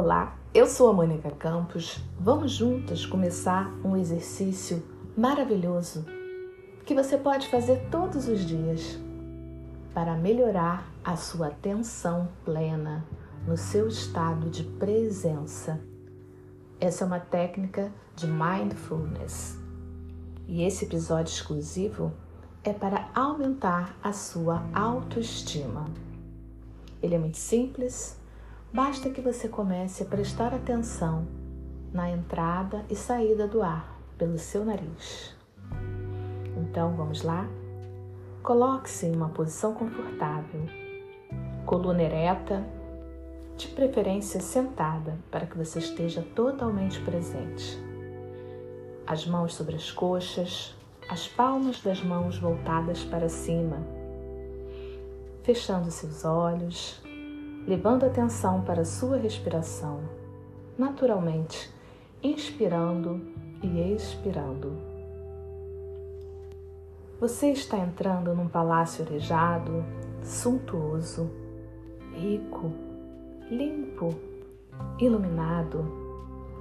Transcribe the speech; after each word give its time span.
Olá, 0.00 0.38
eu 0.54 0.68
sou 0.68 0.90
a 0.90 0.92
Mônica 0.92 1.28
Campos. 1.32 1.98
Vamos 2.20 2.52
juntas 2.52 3.04
começar 3.04 3.68
um 3.84 3.96
exercício 3.96 4.80
maravilhoso 5.16 6.06
que 6.86 6.94
você 6.94 7.18
pode 7.18 7.48
fazer 7.48 7.88
todos 7.90 8.28
os 8.28 8.46
dias 8.46 8.96
para 9.92 10.14
melhorar 10.14 10.88
a 11.02 11.16
sua 11.16 11.48
atenção 11.48 12.28
plena 12.44 13.04
no 13.44 13.56
seu 13.56 13.88
estado 13.88 14.48
de 14.48 14.62
presença. 14.62 15.80
Essa 16.78 17.02
é 17.02 17.06
uma 17.08 17.18
técnica 17.18 17.92
de 18.14 18.28
mindfulness. 18.28 19.58
E 20.46 20.62
esse 20.62 20.84
episódio 20.84 21.32
exclusivo 21.32 22.12
é 22.62 22.72
para 22.72 23.10
aumentar 23.12 23.98
a 24.00 24.12
sua 24.12 24.62
autoestima. 24.72 25.86
Ele 27.02 27.16
é 27.16 27.18
muito 27.18 27.38
simples, 27.38 28.17
basta 28.72 29.10
que 29.10 29.20
você 29.20 29.48
comece 29.48 30.02
a 30.02 30.06
prestar 30.06 30.54
atenção 30.54 31.26
na 31.92 32.10
entrada 32.10 32.84
e 32.90 32.94
saída 32.94 33.46
do 33.46 33.62
ar 33.62 33.98
pelo 34.16 34.38
seu 34.38 34.64
nariz. 34.64 35.34
Então 36.56 36.94
vamos 36.94 37.22
lá? 37.22 37.48
Coloque-se 38.42 39.06
em 39.06 39.14
uma 39.14 39.28
posição 39.28 39.74
confortável, 39.74 40.62
coluna 41.64 42.02
ereta, 42.02 42.64
de 43.56 43.68
preferência 43.68 44.40
sentada, 44.40 45.18
para 45.30 45.46
que 45.46 45.58
você 45.58 45.80
esteja 45.80 46.22
totalmente 46.34 47.00
presente. 47.00 47.78
As 49.06 49.26
mãos 49.26 49.54
sobre 49.54 49.74
as 49.74 49.90
coxas, 49.90 50.74
as 51.08 51.26
palmas 51.26 51.80
das 51.82 52.02
mãos 52.02 52.38
voltadas 52.38 53.02
para 53.04 53.28
cima, 53.28 53.78
fechando 55.42 55.90
seus 55.90 56.24
olhos, 56.24 57.02
levando 57.68 58.06
atenção 58.06 58.62
para 58.62 58.80
a 58.80 58.84
sua 58.86 59.18
respiração, 59.18 60.00
naturalmente, 60.78 61.70
inspirando 62.22 63.20
e 63.62 63.92
expirando. 63.92 64.72
Você 67.20 67.50
está 67.50 67.76
entrando 67.76 68.34
num 68.34 68.48
palácio 68.48 69.04
arejado, 69.04 69.84
suntuoso, 70.22 71.30
rico, 72.14 72.72
limpo, 73.50 74.14
iluminado, 74.98 75.84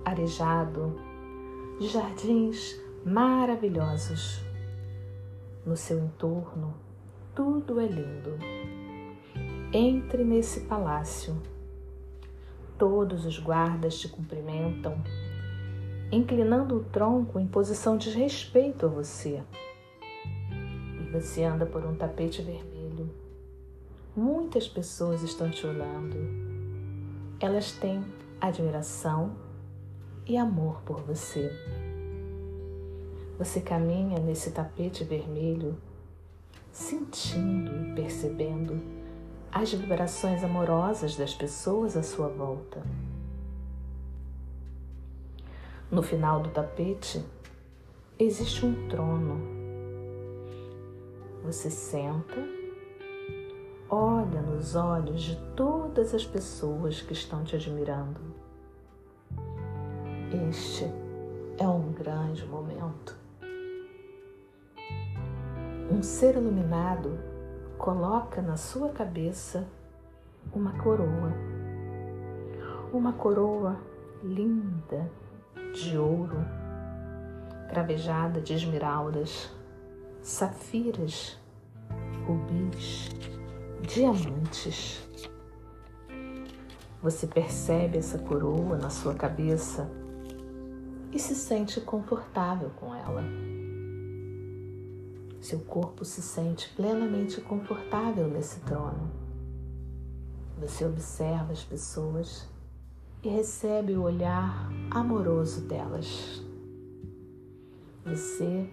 arejado, 0.03 0.93
de 1.79 1.87
jardins 1.87 2.77
maravilhosos. 3.05 4.41
No 5.65 5.77
seu 5.77 5.99
entorno, 5.99 6.73
tudo 7.33 7.79
é 7.79 7.85
lindo. 7.85 8.37
Entre 9.73 10.23
nesse 10.23 10.61
palácio. 10.61 11.35
Todos 12.77 13.25
os 13.25 13.37
guardas 13.37 13.99
te 13.99 14.07
cumprimentam, 14.07 15.03
inclinando 16.09 16.77
o 16.77 16.83
tronco 16.85 17.37
em 17.37 17.45
posição 17.45 17.97
de 17.97 18.09
respeito 18.11 18.85
a 18.85 18.89
você. 18.89 19.43
E 21.01 21.11
você 21.11 21.43
anda 21.43 21.65
por 21.65 21.85
um 21.85 21.95
tapete 21.95 22.41
vermelho. 22.41 23.09
Muitas 24.15 24.69
pessoas 24.69 25.21
estão 25.21 25.51
te 25.51 25.67
olhando. 25.67 26.15
Elas 27.37 27.73
têm 27.73 28.05
admiração 28.39 29.35
e 30.25 30.37
amor 30.37 30.81
por 30.83 31.01
você. 31.01 31.51
Você 33.37 33.59
caminha 33.59 34.17
nesse 34.17 34.51
tapete 34.51 35.03
vermelho, 35.03 35.77
sentindo 36.71 37.75
e 37.85 37.95
percebendo 37.95 39.06
as 39.61 39.73
vibrações 39.73 40.43
amorosas 40.43 41.15
das 41.15 41.33
pessoas 41.33 41.97
à 41.97 42.03
sua 42.03 42.27
volta. 42.27 42.79
No 45.89 46.03
final 46.03 46.41
do 46.41 46.49
tapete 46.49 47.25
existe 48.19 48.63
um 48.63 48.87
trono. 48.87 49.41
Você 51.43 51.71
senta, 51.71 52.37
olha 53.89 54.43
nos 54.43 54.75
olhos 54.75 55.23
de 55.23 55.35
todas 55.55 56.13
as 56.13 56.23
pessoas 56.23 57.01
que 57.01 57.13
estão 57.13 57.43
te 57.43 57.55
admirando. 57.55 58.21
Este 60.49 60.85
é 61.57 61.67
um 61.67 61.93
grande 61.93 62.45
momento. 62.45 63.17
Um 65.89 66.03
ser 66.03 66.35
iluminado 66.35 67.36
coloca 67.77 68.41
na 68.41 68.57
sua 68.57 68.89
cabeça 68.89 69.67
uma 70.53 70.73
coroa, 70.79 71.31
uma 72.91 73.13
coroa 73.13 73.77
linda 74.23 75.09
de 75.73 75.97
ouro, 75.97 76.37
cravejada 77.69 78.41
de 78.41 78.53
esmeraldas, 78.53 79.51
safiras, 80.21 81.37
rubis, 82.25 83.09
diamantes. 83.81 85.07
Você 87.01 87.27
percebe 87.27 87.99
essa 87.99 88.17
coroa 88.17 88.75
na 88.75 88.89
sua 88.89 89.13
cabeça 89.13 89.89
e 91.11 91.19
se 91.19 91.35
sente 91.35 91.79
confortável 91.79 92.71
com 92.79 92.93
ela. 92.93 93.23
Seu 95.47 95.59
corpo 95.59 96.03
se 96.03 96.21
sente 96.21 96.67
plenamente 96.75 97.39
confortável 97.39 98.27
nesse 98.27 98.59
trono. 98.65 99.09
Você 100.59 100.83
observa 100.83 101.53
as 101.53 101.63
pessoas 101.63 102.45
e 103.23 103.29
recebe 103.29 103.95
o 103.95 104.01
olhar 104.01 104.69
amoroso 104.91 105.61
delas. 105.61 106.43
Você 108.05 108.69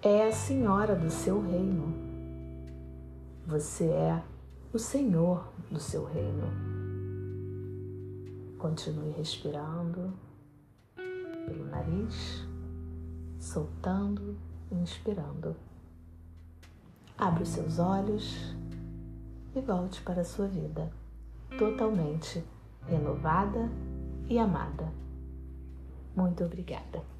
é 0.00 0.26
a 0.26 0.32
senhora 0.32 0.96
do 0.96 1.10
seu 1.10 1.42
reino. 1.42 1.94
Você 3.46 3.84
é 3.84 4.24
o 4.72 4.78
senhor 4.78 5.52
do 5.70 5.78
seu 5.78 6.06
reino. 6.06 6.46
Continue 8.56 9.10
respirando 9.10 10.14
pelo 10.96 11.66
nariz, 11.66 12.48
soltando 13.38 14.34
e 14.72 14.74
inspirando. 14.76 15.54
Abra 17.16 17.42
os 17.42 17.48
seus 17.48 17.78
olhos 17.78 18.54
e 19.54 19.60
volte 19.60 20.02
para 20.02 20.22
a 20.22 20.24
sua 20.24 20.48
vida 20.48 20.90
totalmente 21.58 22.44
renovada 22.86 23.70
e 24.28 24.38
amada. 24.38 24.92
Muito 26.16 26.44
obrigada. 26.44 27.13